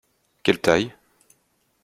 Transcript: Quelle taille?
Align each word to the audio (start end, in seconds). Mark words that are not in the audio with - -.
Quelle 0.41 0.59
taille? 0.59 0.95